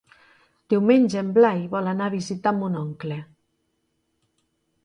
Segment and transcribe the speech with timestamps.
[0.73, 3.19] Diumenge en Blai vol anar a visitar mon oncle.